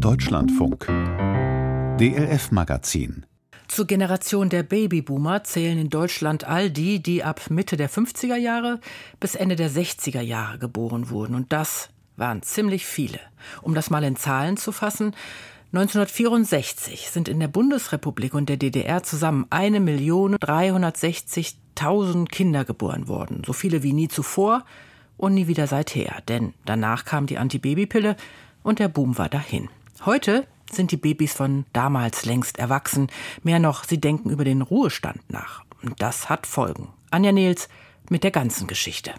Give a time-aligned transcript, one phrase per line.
[0.00, 0.86] Deutschlandfunk
[1.98, 3.24] DLF Magazin
[3.66, 8.80] zur Generation der Babyboomer zählen in Deutschland all die, die ab Mitte der 50er Jahre
[9.20, 11.34] bis Ende der 60er Jahre geboren wurden.
[11.34, 13.20] Und das waren ziemlich viele.
[13.62, 15.14] Um das mal in Zahlen zu fassen,
[15.72, 23.42] 1964 sind in der Bundesrepublik und der DDR zusammen 1.360.000 Kinder geboren worden.
[23.46, 24.64] So viele wie nie zuvor
[25.16, 26.22] und nie wieder seither.
[26.28, 28.16] Denn danach kam die Antibabypille
[28.62, 29.68] und der Boom war dahin.
[30.04, 33.08] Heute sind die Babys von damals längst erwachsen.
[33.42, 35.64] Mehr noch, sie denken über den Ruhestand nach.
[35.82, 36.88] Und das hat Folgen.
[37.10, 37.68] Anja Nils
[38.10, 39.14] mit der ganzen Geschichte.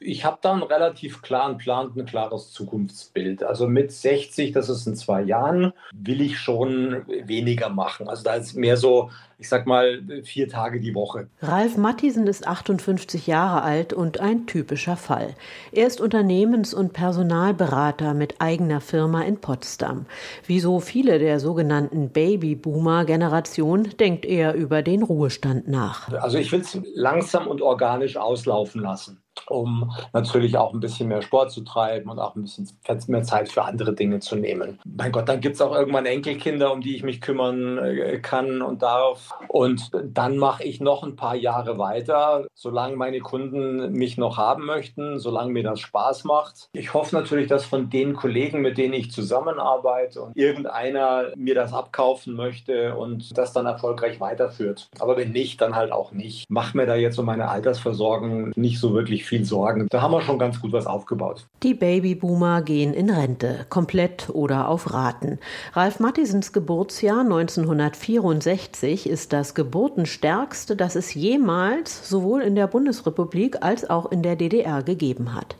[0.00, 3.42] Ich habe da einen relativ klaren Plan, ein klares Zukunftsbild.
[3.42, 8.08] Also mit 60, das ist in zwei Jahren, will ich schon weniger machen.
[8.08, 11.28] Also da ist mehr so ich sag mal, vier Tage die Woche.
[11.40, 15.36] Ralf Mattisen ist 58 Jahre alt und ein typischer Fall.
[15.70, 20.06] Er ist Unternehmens- und Personalberater mit eigener Firma in Potsdam.
[20.46, 26.12] Wie so viele der sogenannten Babyboomer-Generation denkt er über den Ruhestand nach.
[26.20, 31.22] Also ich will es langsam und organisch auslaufen lassen um natürlich auch ein bisschen mehr
[31.22, 32.68] Sport zu treiben und auch ein bisschen
[33.06, 34.78] mehr Zeit für andere Dinge zu nehmen.
[34.84, 38.62] Mein Gott, dann gibt es auch irgendwann Enkelkinder, um die ich mich kümmern äh, kann
[38.62, 39.30] und darf.
[39.48, 44.66] Und dann mache ich noch ein paar Jahre weiter, solange meine Kunden mich noch haben
[44.66, 46.68] möchten, solange mir das Spaß macht.
[46.72, 51.72] Ich hoffe natürlich, dass von den Kollegen, mit denen ich zusammenarbeite und irgendeiner mir das
[51.72, 54.88] abkaufen möchte und das dann erfolgreich weiterführt.
[54.98, 56.46] Aber wenn nicht, dann halt auch nicht.
[56.48, 59.86] Mach mir da jetzt um meine Altersversorgung nicht so wirklich viel Sorgen.
[59.90, 61.46] Da haben wir schon ganz gut was aufgebaut.
[61.62, 65.38] Die Babyboomer gehen in Rente, komplett oder auf Raten.
[65.74, 73.62] Ralf Mattisens Geburtsjahr 1964 ist ist das geburtenstärkste, das es jemals sowohl in der Bundesrepublik
[73.62, 75.56] als auch in der DDR gegeben hat.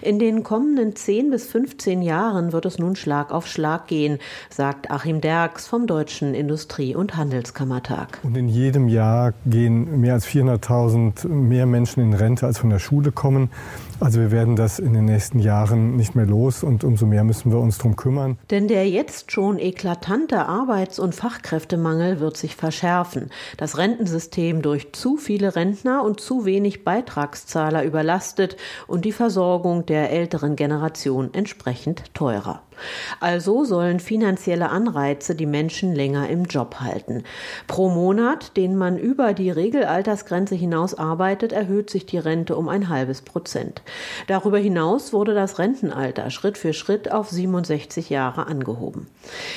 [0.00, 4.90] In den kommenden 10 bis 15 Jahren wird es nun Schlag auf Schlag gehen, sagt
[4.90, 8.18] Achim Derks vom Deutschen Industrie- und Handelskammertag.
[8.22, 12.80] Und in jedem Jahr gehen mehr als 400.000 mehr Menschen in Rente, als von der
[12.80, 13.50] Schule kommen.
[14.00, 17.52] Also wir werden das in den nächsten Jahren nicht mehr los und umso mehr müssen
[17.52, 18.36] wir uns darum kümmern.
[18.50, 23.30] Denn der jetzt schon eklatante Arbeits- und Fachkräftemangel wird sich verschärfen.
[23.58, 28.56] Das Rentensystem durch zu viele Rentner und zu wenig Beitragszahler überlastet
[28.88, 32.62] und die Versorgung der älteren Generation entsprechend teurer.
[33.20, 37.24] Also sollen finanzielle Anreize die Menschen länger im Job halten.
[37.66, 42.88] Pro Monat, den man über die Regelaltersgrenze hinaus arbeitet, erhöht sich die Rente um ein
[42.88, 43.82] halbes Prozent.
[44.26, 49.06] Darüber hinaus wurde das Rentenalter Schritt für Schritt auf 67 Jahre angehoben.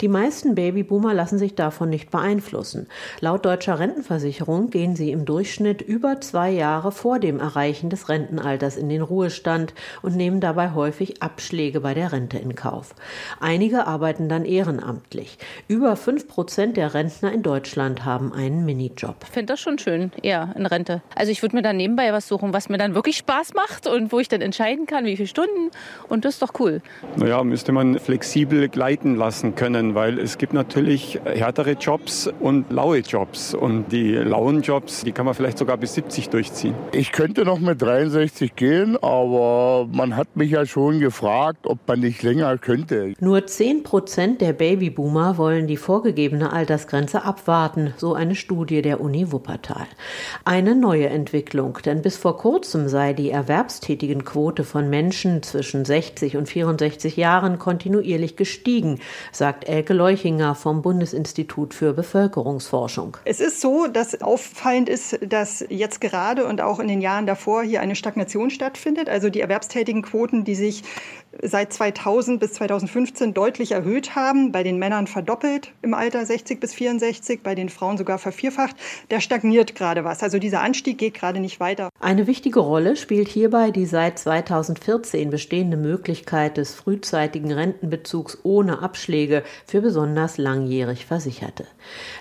[0.00, 2.88] Die meisten Babyboomer lassen sich davon nicht beeinflussen.
[3.20, 8.76] Laut deutscher Rentenversicherung gehen sie im Durchschnitt über zwei Jahre vor dem Erreichen des Rentenalters
[8.76, 12.94] in den Ruhestand und nehmen dabei häufig Abschläge bei der Rente in Kauf.
[13.40, 15.38] Einige arbeiten dann ehrenamtlich.
[15.68, 19.16] Über fünf Prozent der Rentner in Deutschland haben einen Minijob.
[19.22, 21.02] Ich finde das schon schön, eher in Rente.
[21.14, 24.12] Also ich würde mir dann nebenbei was suchen, was mir dann wirklich Spaß macht und
[24.12, 25.70] wo ich dann entscheiden kann, wie viele Stunden.
[26.08, 26.80] Und das ist doch cool.
[27.16, 32.98] Naja, müsste man flexibel gleiten lassen können, weil es gibt natürlich härtere Jobs und laue
[32.98, 33.54] Jobs.
[33.54, 36.74] Und die lauen Jobs, die kann man vielleicht sogar bis 70 durchziehen.
[36.92, 42.00] Ich könnte noch mit 63 gehen, aber man hat mich ja schon gefragt, ob man
[42.00, 43.14] nicht länger könnte könnte.
[43.20, 49.32] Nur 10 Prozent der Babyboomer wollen die vorgegebene Altersgrenze abwarten, so eine Studie der Uni
[49.32, 49.86] Wuppertal.
[50.44, 56.36] Eine neue Entwicklung, denn bis vor kurzem sei die erwerbstätigen Quote von Menschen zwischen 60
[56.36, 59.00] und 64 Jahren kontinuierlich gestiegen,
[59.32, 63.16] sagt Elke Leuchinger vom Bundesinstitut für Bevölkerungsforschung.
[63.24, 67.62] Es ist so, dass auffallend ist, dass jetzt gerade und auch in den Jahren davor
[67.62, 69.08] hier eine Stagnation stattfindet.
[69.08, 70.82] Also die erwerbstätigen Quoten, die sich
[71.42, 76.74] seit 2000 bis 2015 deutlich erhöht haben, bei den Männern verdoppelt im Alter 60 bis
[76.74, 78.76] 64, bei den Frauen sogar vervierfacht,
[79.10, 80.22] der stagniert gerade was.
[80.22, 81.90] Also dieser Anstieg geht gerade nicht weiter.
[82.00, 89.42] Eine wichtige Rolle spielt hierbei die seit 2014 bestehende Möglichkeit des frühzeitigen Rentenbezugs ohne Abschläge
[89.66, 91.66] für besonders langjährig Versicherte.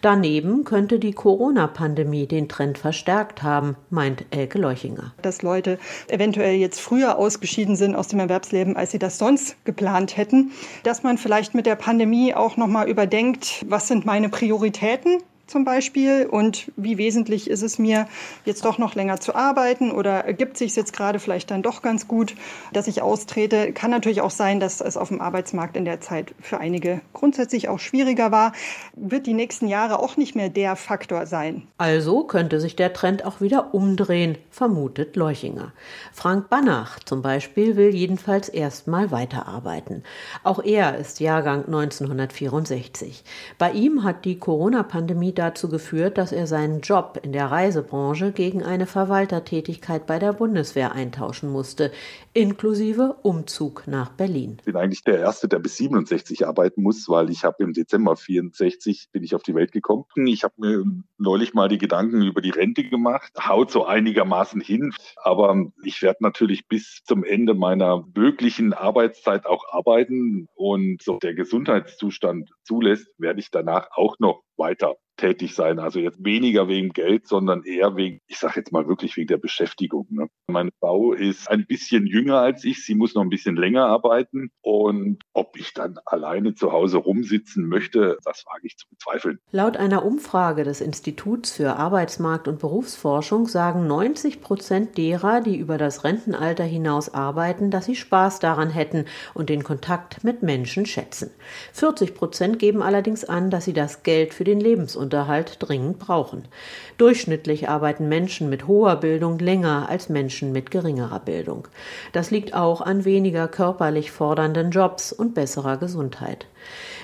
[0.00, 5.14] Daneben könnte die Corona-Pandemie den Trend verstärkt haben, meint Elke Leuchinger.
[5.22, 10.16] Dass Leute eventuell jetzt früher ausgeschieden sind aus dem Erwerbsleben, als sie das sonst geplant
[10.16, 10.52] hätten.
[10.82, 15.18] Dass man vielleicht mit der Pandemie auch noch mal überdenkt, was sind meine Prioritäten?
[15.52, 18.08] Zum Beispiel und wie wesentlich ist es mir,
[18.46, 22.08] jetzt doch noch länger zu arbeiten oder ergibt sich jetzt gerade vielleicht dann doch ganz
[22.08, 22.34] gut,
[22.72, 23.72] dass ich austrete.
[23.72, 27.68] Kann natürlich auch sein, dass es auf dem Arbeitsmarkt in der Zeit für einige grundsätzlich
[27.68, 28.52] auch schwieriger war.
[28.96, 31.68] Wird die nächsten Jahre auch nicht mehr der Faktor sein.
[31.76, 35.72] Also könnte sich der Trend auch wieder umdrehen, vermutet Leuchinger.
[36.14, 40.02] Frank Banach zum Beispiel will jedenfalls erstmal weiterarbeiten.
[40.44, 43.22] Auch er ist Jahrgang 1964.
[43.58, 48.62] Bei ihm hat die Corona-Pandemie dazu geführt, dass er seinen Job in der Reisebranche gegen
[48.62, 51.90] eine Verwaltertätigkeit bei der Bundeswehr eintauschen musste,
[52.32, 54.56] inklusive Umzug nach Berlin.
[54.60, 58.16] Ich bin eigentlich der Erste, der bis 67 arbeiten muss, weil ich habe im Dezember
[58.16, 60.04] 64 bin ich auf die Welt gekommen.
[60.14, 60.84] Ich habe mir
[61.18, 66.22] neulich mal die Gedanken über die Rente gemacht, haut so einigermaßen hin, aber ich werde
[66.22, 73.40] natürlich bis zum Ende meiner möglichen Arbeitszeit auch arbeiten und so der Gesundheitszustand zulässt, werde
[73.40, 75.78] ich danach auch noch weiter tätig sein.
[75.78, 79.36] Also jetzt weniger wegen Geld, sondern eher wegen, ich sage jetzt mal wirklich wegen der
[79.36, 80.06] Beschäftigung.
[80.10, 80.26] Ne?
[80.48, 84.50] Meine Frau ist ein bisschen jünger als ich, sie muss noch ein bisschen länger arbeiten.
[84.62, 89.38] Und ob ich dann alleine zu Hause rumsitzen möchte, das wage ich zu bezweifeln.
[89.52, 95.78] Laut einer Umfrage des Instituts für Arbeitsmarkt und Berufsforschung sagen 90 Prozent derer, die über
[95.78, 99.04] das Rentenalter hinaus arbeiten, dass sie Spaß daran hätten
[99.34, 101.30] und den Kontakt mit Menschen schätzen.
[101.74, 106.44] 40 Prozent geben allerdings an, dass sie das Geld für den Lebensunterhalt Lebensunterhalt dringend brauchen.
[106.96, 111.68] Durchschnittlich arbeiten Menschen mit hoher Bildung länger als Menschen mit geringerer Bildung.
[112.12, 116.46] Das liegt auch an weniger körperlich fordernden Jobs und besserer Gesundheit.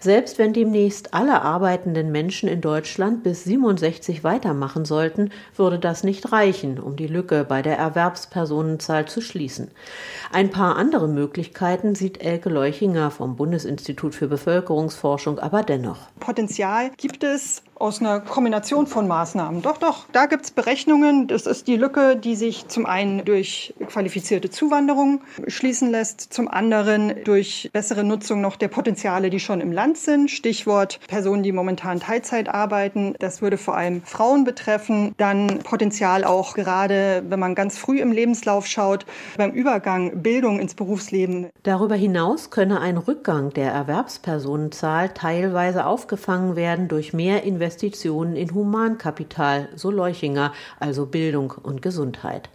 [0.00, 6.32] Selbst wenn demnächst alle arbeitenden Menschen in Deutschland bis 67 weitermachen sollten, würde das nicht
[6.32, 9.70] reichen, um die Lücke bei der Erwerbspersonenzahl zu schließen.
[10.32, 15.98] Ein paar andere Möglichkeiten sieht Elke Leuchinger vom Bundesinstitut für Bevölkerungsforschung aber dennoch.
[16.18, 19.60] Potenzial gibt es aus einer Kombination von Maßnahmen.
[19.60, 21.26] Doch, doch, da gibt es Berechnungen.
[21.26, 27.24] Das ist die Lücke, die sich zum einen durch qualifizierte Zuwanderung schließen lässt, zum anderen
[27.24, 30.30] durch bessere Nutzung noch der Potenziale, die schon im Land sind.
[30.30, 33.14] Stichwort Personen, die momentan Teilzeit arbeiten.
[33.18, 35.14] Das würde vor allem Frauen betreffen.
[35.16, 39.06] Dann Potenzial auch gerade, wenn man ganz früh im Lebenslauf schaut,
[39.36, 41.50] beim Übergang Bildung ins Berufsleben.
[41.62, 49.68] Darüber hinaus könne ein Rückgang der Erwerbspersonenzahl teilweise aufgefangen werden durch mehr Investitionen in Humankapital,
[49.74, 52.48] so Leuchinger, also Bildung und Gesundheit.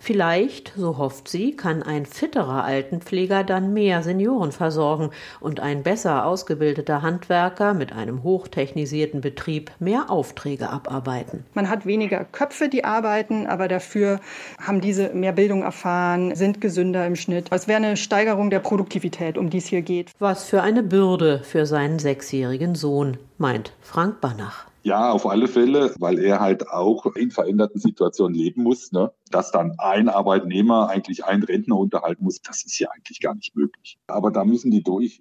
[0.00, 6.26] Vielleicht, so hofft sie, kann ein fitterer Altenpfleger dann mehr Senioren versorgen und ein besser
[6.32, 11.44] ausgebildeter Handwerker mit einem hochtechnisierten Betrieb mehr Aufträge abarbeiten.
[11.52, 14.18] Man hat weniger Köpfe, die arbeiten, aber dafür
[14.58, 17.48] haben diese mehr Bildung erfahren, sind gesünder im Schnitt.
[17.50, 20.10] Es wäre eine Steigerung der Produktivität, um die es hier geht.
[20.18, 24.72] Was für eine Bürde für seinen sechsjährigen Sohn, meint Frank Banach.
[24.84, 28.90] Ja, auf alle Fälle, weil er halt auch in veränderten Situationen leben muss.
[28.90, 29.12] Ne?
[29.30, 33.54] Dass dann ein Arbeitnehmer eigentlich einen Rentner unterhalten muss, das ist ja eigentlich gar nicht
[33.54, 33.98] möglich.
[34.08, 35.20] Aber da müssen die durch.